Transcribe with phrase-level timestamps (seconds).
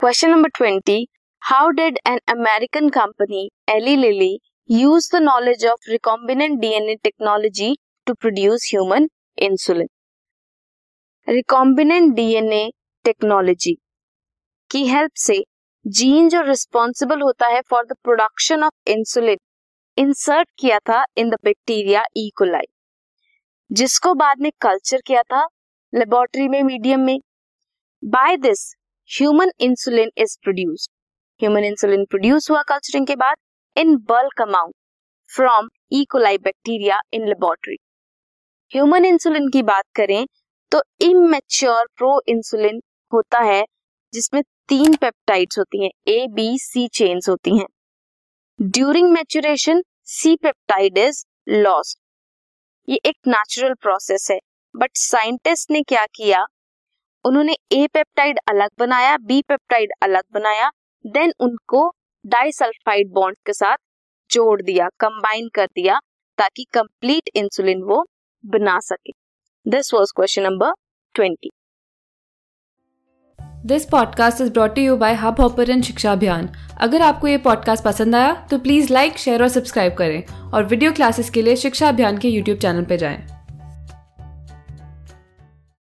[0.00, 0.94] Question number twenty
[1.42, 3.40] how did an American company
[3.70, 4.38] Eli Lilly
[4.70, 7.68] use the knowledge of recombinant DNA technology
[8.06, 9.08] to produce human
[9.38, 9.88] insulin
[11.28, 12.62] recombinant DNA
[13.04, 13.74] technology
[14.70, 15.38] की help से
[15.84, 19.38] gene जो responsible होता है for the production of insulin
[19.96, 22.72] insert किया था in the bacteria E coli
[23.70, 25.46] जिसको बाद में कल्चर किया था
[25.92, 27.18] लेबोरेटरी में मीडियम में
[28.02, 28.70] by this
[29.10, 30.90] human insulin is produced
[31.40, 33.36] human insulin produce हुआ कल्चरिंग के बाद
[33.76, 34.74] in bulk amount
[35.30, 37.76] from E coli bacteria in laboratory
[38.70, 40.26] human insulin की बात करें
[40.72, 42.80] तो इमेच्योर प्रो इंसुलिन
[43.12, 43.64] होता है,
[44.12, 47.66] जिसमें तीन पेप्टाइड्स होती हैं ए बी सी चेन्स होती हैं।
[48.58, 51.98] During maturation C peptide is lost
[52.88, 54.38] ये एक नेचुरल प्रोसेस है
[54.74, 56.44] बट साइंटिस्ट ने क्या किया?
[57.24, 60.70] उन्होंने ए पेप्टाइड अलग बनाया बी पेप्टाइड अलग बनाया
[61.04, 61.88] देन उनको
[62.24, 63.76] डाइसल्फाइड बॉन्ड के साथ
[64.30, 65.98] जोड़ दिया कंबाइन कर दिया,
[66.38, 68.04] ताकि कंप्लीट इंसुलिन वो
[68.44, 69.12] बना सके।
[69.66, 70.72] This was question number
[71.14, 71.50] twenty
[73.66, 76.48] this podcast is brought you by Hubhopper Shiksha Abhiyan
[76.80, 80.92] अगर आपको ये पॉडकास्ट पसंद आया तो प्लीज़ लाइक शेयर और सब्सक्राइब करें। और वीडियो
[80.92, 83.39] क्लासेस के लिए शिक्षा अभियान के यूट्यूब चैनल पर जाएँ।